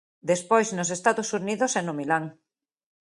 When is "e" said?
1.79-1.81